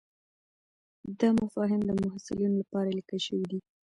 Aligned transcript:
دا 1.19 1.29
مفاهیم 1.41 1.81
د 1.85 1.91
محصلینو 2.03 2.59
لپاره 2.61 2.95
لیکل 2.97 3.19
شوي 3.27 3.45
دي. 3.51 3.59